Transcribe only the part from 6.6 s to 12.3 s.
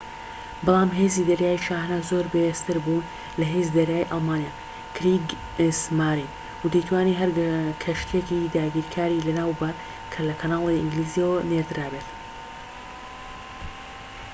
و دەیتوانی هەر کەشتییەکی داگیرکاری لەناو ببات کە لە کەناڵی ئینگلیزییەوە نێردرابێت